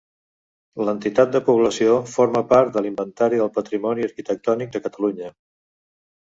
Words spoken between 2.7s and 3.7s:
de l'Inventari del